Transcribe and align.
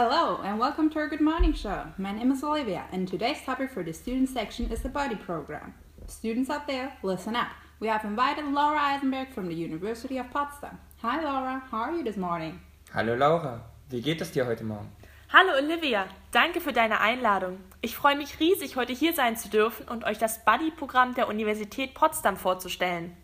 Hello 0.00 0.38
and 0.44 0.60
welcome 0.60 0.88
to 0.90 0.98
our 1.00 1.08
Good 1.08 1.20
Morning 1.20 1.52
Show. 1.52 1.82
My 1.98 2.12
name 2.12 2.30
is 2.30 2.44
Olivia 2.44 2.84
and 2.92 3.08
today's 3.08 3.42
topic 3.44 3.68
for 3.68 3.82
the 3.82 3.92
student 3.92 4.28
section 4.28 4.70
is 4.70 4.80
the 4.80 4.88
body 4.88 5.16
program. 5.16 5.74
Students 6.06 6.50
out 6.50 6.68
there, 6.68 6.92
listen 7.02 7.34
up. 7.34 7.48
We 7.80 7.88
have 7.88 8.04
invited 8.04 8.44
Laura 8.44 8.78
Eisenberg 8.78 9.32
from 9.34 9.48
the 9.48 9.56
University 9.56 10.18
of 10.18 10.30
Potsdam. 10.30 10.78
Hi 11.02 11.20
Laura, 11.20 11.64
how 11.72 11.78
are 11.78 11.96
you 11.96 12.04
this 12.04 12.16
morning? 12.16 12.60
Hallo 12.94 13.16
Laura, 13.16 13.60
wie 13.90 14.00
geht 14.00 14.20
es 14.20 14.30
dir 14.30 14.46
heute 14.46 14.62
Morgen? 14.62 14.88
Hallo 15.32 15.54
Olivia, 15.58 16.06
danke 16.30 16.60
für 16.60 16.72
deine 16.72 17.00
Einladung. 17.00 17.58
Ich 17.80 17.96
freue 17.96 18.16
mich 18.16 18.38
riesig, 18.38 18.76
heute 18.76 18.92
hier 18.92 19.14
sein 19.14 19.36
zu 19.36 19.48
dürfen 19.48 19.88
und 19.88 20.04
euch 20.04 20.18
das 20.18 20.44
Buddy-Programm 20.44 21.14
der 21.14 21.26
Universität 21.26 21.94
Potsdam 21.94 22.36
vorzustellen. 22.36 23.16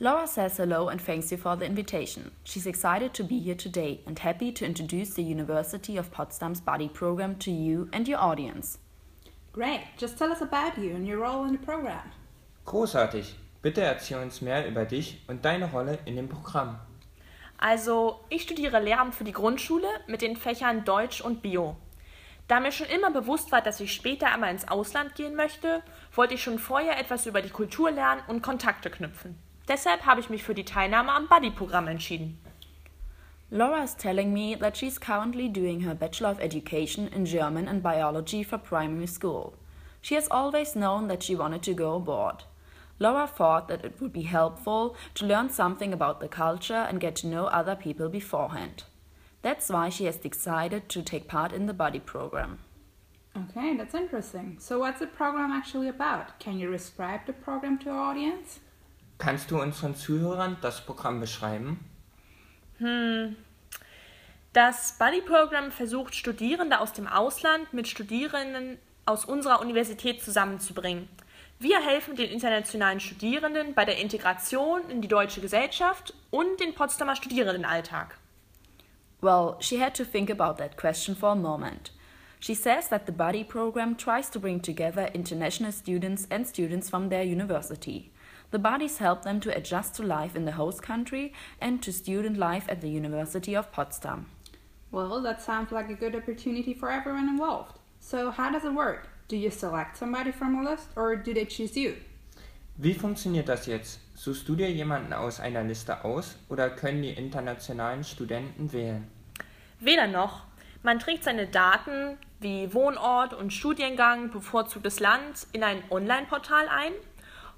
Laura 0.00 0.26
says 0.26 0.56
hello 0.56 0.88
and 0.88 1.00
thanks 1.00 1.30
you 1.30 1.38
for 1.38 1.54
the 1.54 1.64
invitation. 1.64 2.32
She's 2.42 2.66
excited 2.66 3.14
to 3.14 3.22
be 3.22 3.38
here 3.38 3.54
today 3.54 4.00
and 4.06 4.18
happy 4.18 4.50
to 4.50 4.66
introduce 4.66 5.14
the 5.14 5.22
University 5.22 5.96
of 5.96 6.10
Potsdam's 6.10 6.60
Buddy 6.60 6.88
program 6.88 7.36
to 7.36 7.52
you 7.52 7.88
and 7.92 8.08
your 8.08 8.18
audience. 8.18 8.78
Great, 9.52 9.82
just 9.96 10.18
tell 10.18 10.32
us 10.32 10.40
about 10.40 10.76
you 10.76 10.96
and 10.96 11.06
your 11.06 11.18
role 11.18 11.44
in 11.44 11.52
the 11.52 11.64
program. 11.64 12.10
Großartig. 12.66 13.34
Bitte 13.62 13.82
erzähl 13.82 14.18
uns 14.18 14.42
mehr 14.42 14.66
über 14.66 14.84
dich 14.84 15.22
und 15.28 15.44
deine 15.44 15.70
Rolle 15.70 16.00
in 16.06 16.16
dem 16.16 16.28
Programm. 16.28 16.80
Also, 17.56 18.18
ich 18.30 18.42
studiere 18.42 18.80
Lehramt 18.80 19.14
für 19.14 19.22
die 19.22 19.32
Grundschule 19.32 19.86
mit 20.08 20.22
den 20.22 20.36
Fächern 20.36 20.84
Deutsch 20.84 21.20
und 21.20 21.40
Bio. 21.40 21.76
Da 22.48 22.58
mir 22.58 22.72
schon 22.72 22.88
immer 22.88 23.12
bewusst 23.12 23.52
war, 23.52 23.62
dass 23.62 23.78
ich 23.78 23.92
später 23.92 24.26
einmal 24.26 24.50
ins 24.50 24.66
Ausland 24.66 25.14
gehen 25.14 25.36
möchte, 25.36 25.84
wollte 26.12 26.34
ich 26.34 26.42
schon 26.42 26.58
vorher 26.58 26.98
etwas 26.98 27.26
über 27.26 27.42
die 27.42 27.50
Kultur 27.50 27.92
lernen 27.92 28.22
und 28.26 28.42
Kontakte 28.42 28.90
knüpfen. 28.90 29.38
Deshalb 29.68 30.04
habe 30.04 30.20
ich 30.20 30.28
mich 30.28 30.42
für 30.42 30.54
die 30.54 30.64
Teilnahme 30.64 31.12
am 31.12 31.28
Buddy-Programm 31.28 31.88
entschieden. 31.88 32.38
Laura 33.50 33.82
is 33.82 33.94
telling 33.94 34.32
me 34.32 34.56
that 34.56 34.76
she's 34.76 34.98
currently 34.98 35.48
doing 35.48 35.80
her 35.80 35.94
Bachelor 35.94 36.30
of 36.30 36.40
Education 36.40 37.08
in 37.08 37.24
German 37.24 37.68
and 37.68 37.82
Biology 37.82 38.42
for 38.42 38.58
primary 38.58 39.06
school. 39.06 39.54
She 40.02 40.16
has 40.16 40.28
always 40.28 40.74
known 40.74 41.08
that 41.08 41.22
she 41.22 41.36
wanted 41.36 41.62
to 41.62 41.72
go 41.72 41.96
abroad. 41.96 42.44
Laura 42.98 43.26
thought 43.26 43.68
that 43.68 43.84
it 43.84 44.00
would 44.00 44.12
be 44.12 44.22
helpful 44.22 44.96
to 45.14 45.26
learn 45.26 45.50
something 45.50 45.92
about 45.92 46.20
the 46.20 46.28
culture 46.28 46.86
and 46.88 47.00
get 47.00 47.16
to 47.16 47.26
know 47.26 47.46
other 47.46 47.74
people 47.74 48.08
beforehand. 48.08 48.84
That's 49.42 49.68
why 49.68 49.88
she 49.88 50.04
has 50.04 50.16
decided 50.16 50.88
to 50.90 51.02
take 51.02 51.28
part 51.28 51.52
in 51.52 51.66
the 51.66 51.74
Buddy 51.74 52.00
program. 52.00 52.58
Okay, 53.36 53.76
that's 53.76 53.94
interesting. 53.94 54.56
So, 54.60 54.78
what's 54.78 55.00
the 55.00 55.06
program 55.06 55.50
actually 55.50 55.88
about? 55.88 56.38
Can 56.38 56.58
you 56.58 56.70
describe 56.70 57.26
the 57.26 57.32
program 57.32 57.78
to 57.78 57.90
our 57.90 58.10
audience? 58.10 58.60
Kannst 59.18 59.50
du 59.50 59.60
unseren 59.60 59.94
Zuhörern 59.94 60.56
das 60.60 60.84
Programm 60.84 61.20
beschreiben? 61.20 61.78
Hm. 62.78 63.36
Das 64.52 64.96
Buddy 64.98 65.20
Program 65.20 65.70
versucht 65.70 66.14
Studierende 66.14 66.80
aus 66.80 66.92
dem 66.92 67.06
Ausland 67.06 67.72
mit 67.72 67.88
Studierenden 67.88 68.78
aus 69.06 69.24
unserer 69.24 69.60
Universität 69.60 70.22
zusammenzubringen. 70.22 71.08
Wir 71.58 71.80
helfen 71.80 72.16
den 72.16 72.30
internationalen 72.30 73.00
Studierenden 73.00 73.74
bei 73.74 73.84
der 73.84 73.98
Integration 73.98 74.88
in 74.90 75.00
die 75.00 75.08
deutsche 75.08 75.40
Gesellschaft 75.40 76.14
und 76.30 76.60
den 76.60 76.74
Potsdamer 76.74 77.16
Studierendenalltag. 77.16 78.18
Well, 79.20 79.56
she 79.60 79.80
had 79.80 79.96
to 79.96 80.04
think 80.04 80.30
about 80.30 80.62
that 80.62 80.76
question 80.76 81.16
for 81.16 81.30
a 81.30 81.34
moment. 81.34 81.92
She 82.40 82.54
says 82.54 82.88
that 82.90 83.06
the 83.06 83.12
Buddy 83.12 83.42
program 83.42 83.96
tries 83.96 84.30
to 84.30 84.38
bring 84.38 84.60
together 84.60 85.08
international 85.14 85.72
students 85.72 86.26
and 86.30 86.46
students 86.46 86.90
from 86.90 87.08
their 87.08 87.22
university. 87.22 88.10
The 88.54 88.60
buddies 88.60 88.98
help 88.98 89.24
them 89.24 89.40
to 89.40 89.50
adjust 89.50 89.96
to 89.96 90.04
life 90.04 90.36
in 90.36 90.44
the 90.44 90.52
host 90.52 90.80
country 90.80 91.32
and 91.60 91.82
to 91.82 91.92
student 91.92 92.36
life 92.36 92.66
at 92.68 92.80
the 92.80 92.88
University 92.88 93.56
of 93.56 93.72
Potsdam. 93.72 94.26
Well, 94.92 95.20
that 95.22 95.42
sounds 95.42 95.72
like 95.72 95.90
a 95.90 95.94
good 95.94 96.14
opportunity 96.14 96.72
for 96.72 96.88
everyone 96.88 97.28
involved. 97.28 97.80
So, 97.98 98.30
how 98.30 98.52
does 98.52 98.64
it 98.64 98.72
work? 98.72 99.08
Do 99.26 99.36
you 99.36 99.50
select 99.50 99.96
somebody 99.96 100.30
from 100.30 100.54
a 100.54 100.70
list 100.70 100.90
or 100.94 101.16
do 101.16 101.34
they 101.34 101.46
choose 101.46 101.76
you? 101.76 101.96
Wie 102.78 102.94
funktioniert 102.94 103.48
das 103.48 103.66
jetzt? 103.66 103.98
Suchst 104.14 104.48
du 104.48 104.54
dir 104.54 104.70
jemanden 104.70 105.12
aus 105.12 105.40
einer 105.40 105.64
Liste 105.64 106.04
aus 106.04 106.36
oder 106.48 106.70
können 106.70 107.02
die 107.02 107.10
internationalen 107.10 108.04
Studenten 108.04 108.72
wählen? 108.72 109.10
Weder 109.80 110.06
noch. 110.06 110.44
Man 110.84 111.00
trägt 111.00 111.24
seine 111.24 111.48
Daten 111.48 112.18
wie 112.38 112.72
Wohnort 112.72 113.34
und 113.34 113.52
Studiengang, 113.52 114.30
bevorzugtes 114.30 115.00
Land 115.00 115.48
in 115.50 115.64
ein 115.64 115.82
Online-Portal 115.90 116.68
ein, 116.68 116.92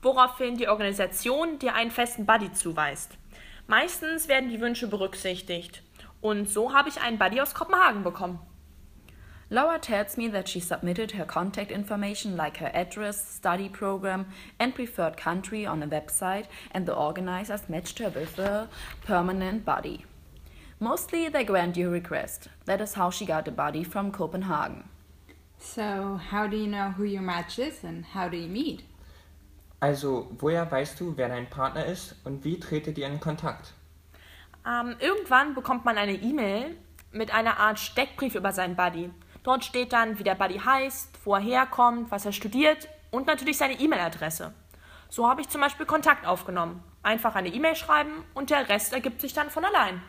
woraufhin 0.03 0.57
die 0.57 0.69
Organisation 0.69 1.59
dir 1.59 1.75
einen 1.75 1.91
festen 1.91 2.27
Buddy 2.27 2.53
zuweist. 2.53 3.17
Meistens 3.67 4.29
werden 4.29 4.49
die 4.49 4.61
Wünsche 4.61 4.87
berücksichtigt. 4.87 5.83
Und 6.21 6.49
so 6.49 6.73
habe 6.73 6.89
ich 6.89 7.01
einen 7.01 7.19
Buddy 7.19 7.41
aus 7.41 7.55
Kopenhagen 7.55 8.03
bekommen. 8.03 8.39
Laura 9.49 9.79
tells 9.79 10.17
me 10.17 10.29
that 10.29 10.49
she 10.49 10.59
submitted 10.59 11.13
her 11.13 11.25
contact 11.25 11.71
information 11.71 12.37
like 12.37 12.57
her 12.57 12.75
address, 12.75 13.37
study 13.37 13.69
program, 13.69 14.27
and 14.59 14.75
preferred 14.75 15.17
country 15.17 15.65
on 15.65 15.83
a 15.85 15.87
website, 15.87 16.47
and 16.73 16.85
the 16.85 16.95
organizers 16.95 17.69
matched 17.69 18.01
her 18.01 18.11
with 18.11 18.41
a 18.41 18.69
permanent 19.05 19.65
buddy. 19.65 20.05
Mostly 20.81 21.29
they 21.29 21.45
grant 21.45 21.77
your 21.77 21.91
request. 21.91 22.49
That 22.65 22.81
is 22.81 22.95
how 22.95 23.11
she 23.11 23.25
got 23.25 23.47
a 23.47 23.53
buddy 23.53 23.85
from 23.85 24.11
Copenhagen. 24.11 24.89
So, 25.59 26.21
how 26.31 26.49
do 26.49 26.57
you 26.57 26.67
know 26.67 26.91
who 26.91 27.05
your 27.05 27.23
match 27.23 27.59
is 27.59 27.85
and 27.85 28.05
how 28.05 28.29
do 28.29 28.37
you 28.37 28.49
meet? 28.49 28.83
Also, 29.81 30.31
woher 30.39 30.71
weißt 30.71 30.99
du, 31.01 31.17
wer 31.17 31.29
dein 31.29 31.51
Partner 31.51 31.85
ist 31.85 32.17
und 32.25 32.45
wie 32.45 32.59
tretet 32.59 32.97
ihr 32.99 33.07
in 33.07 33.21
Kontakt? 33.21 33.75
Ähm, 34.67 34.97
irgendwann 34.99 35.55
bekommt 35.55 35.85
man 35.85 35.99
eine 35.99 36.15
E-Mail 36.15 36.77
mit 37.13 37.33
einer 37.33 37.59
Art 37.59 37.79
Steckbrief 37.79 38.35
über 38.35 38.53
seinen 38.53 38.75
Buddy. 38.75 39.11
Dort 39.43 39.65
steht 39.65 39.93
dann, 39.93 40.19
wie 40.19 40.25
der 40.25 40.35
Buddy 40.35 40.59
heißt, 40.59 41.21
wo 41.25 41.35
er 41.35 41.41
herkommt, 41.41 42.11
was 42.11 42.27
er 42.27 42.33
studiert 42.33 42.89
und 43.11 43.27
natürlich 43.27 43.59
seine 43.59 43.79
E-Mail-Adresse. 43.79 44.53
So 45.09 45.29
habe 45.29 45.41
ich 45.41 45.49
zum 45.49 45.61
Beispiel 45.61 45.87
Kontakt 45.87 46.27
aufgenommen. 46.27 46.83
Einfach 47.03 47.37
eine 47.37 47.49
E-Mail 47.49 47.77
schreiben 47.77 48.25
und 48.35 48.51
der 48.51 48.69
Rest 48.69 48.93
ergibt 48.93 49.21
sich 49.21 49.35
dann 49.35 49.51
von 49.51 49.65
allein. 49.65 50.03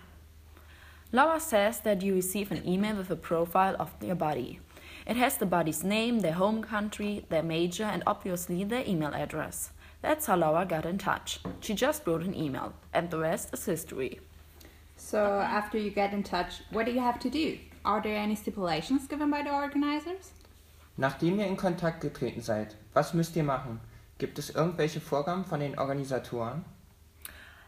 Laura 1.12 1.40
says 1.40 1.82
that 1.84 2.02
you 2.02 2.16
receive 2.16 2.52
an 2.52 2.66
email 2.66 2.98
with 2.98 3.12
a 3.12 3.16
profile 3.16 3.78
of 3.80 3.90
your 4.02 4.16
buddy. 4.16 4.60
It 5.08 5.16
has 5.16 5.38
the 5.38 5.46
buddy's 5.46 5.86
name, 5.86 6.20
their 6.20 6.34
home 6.34 6.62
country, 6.62 7.24
their 7.30 7.42
major, 7.42 7.86
and 7.86 8.04
obviously 8.06 8.66
their 8.66 8.84
email 8.86 9.14
address. 9.14 9.72
That's 10.02 10.26
how 10.26 10.36
Laura 10.36 10.66
got 10.66 10.86
in 10.86 10.98
touch. 10.98 11.40
She 11.62 11.76
just 11.76 12.06
wrote 12.06 12.24
an 12.24 12.36
email, 12.36 12.74
and 12.94 13.10
the 13.10 13.18
rest 13.18 13.54
is 13.54 13.66
history. 13.66 14.20
So, 14.98 15.20
after 15.20 15.78
you 15.78 15.92
get 15.92 16.12
in 16.12 16.24
touch, 16.24 16.62
what 16.72 16.86
do 16.86 16.92
you 16.92 17.00
have 17.00 17.20
to 17.20 17.30
do? 17.30 17.58
Are 17.86 18.02
there 18.02 18.18
any 18.18 18.36
stipulations 18.36 19.08
given 19.08 19.32
by 19.32 19.44
the 19.44 19.54
organizers? 19.54 20.34
Nachdem 20.98 21.40
ihr 21.40 21.48
in 21.48 21.56
Kontakt 21.56 22.02
getreten 22.02 22.42
seid, 22.42 22.76
was 22.94 23.14
müsst 23.14 23.38
ihr 23.38 23.44
machen? 23.44 23.80
Gibt 24.18 24.38
es 24.38 24.50
irgendwelche 24.50 25.00
Vorgaben 25.00 25.46
von 25.46 25.62
den 25.62 25.80
Organisatoren? 25.80 26.66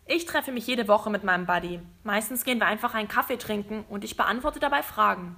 Ich 0.05 0.25
treffe 0.25 0.51
mich 0.51 0.67
jede 0.67 0.89
Woche 0.89 1.09
mit 1.09 1.23
meinem 1.23 1.45
Buddy. 1.45 1.79
Meistens 2.03 2.43
gehen 2.43 2.59
wir 2.59 2.65
einfach 2.65 2.95
einen 2.95 3.07
Kaffee 3.07 3.37
trinken 3.37 3.85
und 3.87 4.03
ich 4.03 4.17
beantworte 4.17 4.59
dabei 4.59 4.83
Fragen. 4.83 5.37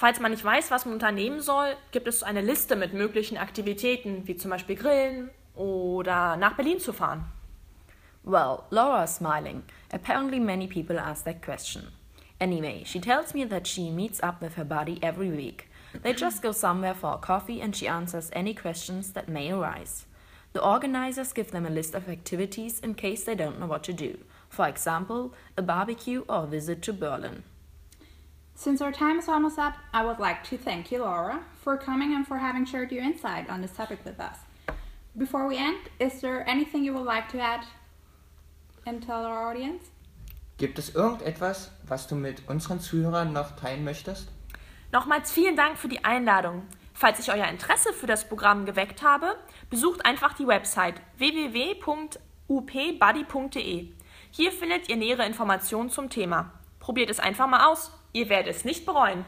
Falls 0.00 0.18
man 0.18 0.30
nicht 0.30 0.42
weiß, 0.42 0.70
was 0.70 0.86
man 0.86 0.94
unternehmen 0.94 1.42
soll, 1.42 1.76
gibt 1.90 2.08
es 2.08 2.22
eine 2.22 2.40
Liste 2.40 2.74
mit 2.74 2.94
möglichen 2.94 3.36
Aktivitäten, 3.36 4.26
wie 4.26 4.34
zum 4.34 4.50
Beispiel 4.50 4.74
Grillen 4.74 5.28
oder 5.54 6.38
nach 6.38 6.54
Berlin 6.54 6.80
zu 6.80 6.94
fahren. 6.94 7.26
Well, 8.22 8.60
Laura 8.70 9.04
is 9.04 9.16
smiling. 9.16 9.62
Apparently, 9.92 10.40
many 10.40 10.66
people 10.66 10.98
ask 10.98 11.24
that 11.24 11.44
question. 11.44 11.88
Anyway, 12.40 12.82
she 12.86 12.98
tells 12.98 13.34
me 13.34 13.44
that 13.44 13.68
she 13.68 13.90
meets 13.90 14.22
up 14.22 14.40
with 14.40 14.56
her 14.56 14.64
buddy 14.64 14.98
every 15.02 15.30
week. 15.30 15.68
They 16.02 16.14
just 16.14 16.40
go 16.40 16.52
somewhere 16.52 16.94
for 16.94 17.16
a 17.16 17.18
coffee 17.18 17.60
and 17.60 17.76
she 17.76 17.86
answers 17.86 18.30
any 18.32 18.54
questions 18.54 19.12
that 19.12 19.28
may 19.28 19.52
arise. 19.52 20.06
The 20.54 20.64
organizers 20.64 21.34
give 21.34 21.50
them 21.50 21.66
a 21.66 21.68
list 21.68 21.94
of 21.94 22.08
activities 22.08 22.80
in 22.80 22.94
case 22.94 23.24
they 23.24 23.34
don't 23.34 23.60
know 23.60 23.66
what 23.66 23.82
to 23.84 23.92
do. 23.92 24.16
For 24.48 24.66
example, 24.66 25.34
a 25.58 25.62
barbecue 25.62 26.24
or 26.26 26.44
a 26.44 26.46
visit 26.46 26.80
to 26.84 26.94
Berlin. 26.94 27.42
Since 28.54 28.82
our 28.82 28.92
time 28.92 29.18
is 29.18 29.28
almost 29.28 29.58
up, 29.58 29.74
I 29.92 30.04
would 30.04 30.18
like 30.18 30.44
to 30.50 30.58
thank 30.58 30.92
you, 30.92 31.00
Laura, 31.00 31.40
for 31.62 31.76
coming 31.76 32.14
and 32.14 32.26
for 32.26 32.38
having 32.38 32.66
shared 32.66 32.92
your 32.92 33.02
insight 33.02 33.48
on 33.48 33.62
this 33.62 33.72
topic 33.72 34.00
with 34.04 34.20
us. 34.20 34.36
Before 35.16 35.48
we 35.48 35.56
end, 35.56 35.78
is 35.98 36.20
there 36.20 36.48
anything 36.48 36.84
you 36.84 36.94
would 36.94 37.06
like 37.06 37.28
to 37.30 37.40
add 37.40 37.64
and 38.86 39.02
tell 39.02 39.24
our 39.24 39.50
audience? 39.50 39.90
Gibt 40.58 40.78
es 40.78 40.94
irgendetwas, 40.94 41.70
was 41.88 42.06
du 42.06 42.14
mit 42.14 42.42
unseren 42.48 42.78
Zuhörern 42.80 43.32
noch 43.32 43.56
teilen 43.56 43.82
möchtest? 43.82 44.28
Nochmals 44.92 45.32
vielen 45.32 45.56
Dank 45.56 45.78
für 45.78 45.88
die 45.88 46.04
Einladung. 46.04 46.66
Falls 46.92 47.18
ich 47.18 47.32
euer 47.32 47.46
Interesse 47.46 47.94
für 47.94 48.06
das 48.06 48.28
Programm 48.28 48.66
geweckt 48.66 49.02
habe, 49.02 49.36
besucht 49.70 50.04
einfach 50.04 50.34
die 50.34 50.46
Website 50.46 51.00
www.upbuddy.de. 51.16 53.88
Hier 54.32 54.52
findet 54.52 54.90
ihr 54.90 54.96
nähere 54.96 55.24
Informationen 55.24 55.88
zum 55.88 56.10
Thema. 56.10 56.52
Probiert 56.78 57.08
es 57.08 57.20
einfach 57.20 57.48
mal 57.48 57.64
aus. 57.66 57.90
Ihr 58.12 58.28
werdet 58.28 58.56
es 58.56 58.64
nicht 58.64 58.84
bereuen. 58.84 59.24